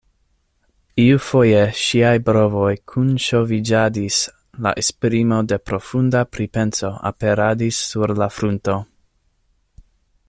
Iufoje 1.01 1.59
ŝiaj 1.81 2.13
brovoj 2.29 2.71
kunŝoviĝadis, 2.93 4.17
la 4.67 4.73
esprimo 4.85 5.41
de 5.53 5.61
profunda 5.73 6.25
pripenso 6.39 6.93
aperadis 7.11 7.85
sur 7.91 8.17
la 8.23 8.33
frunto. 8.39 8.81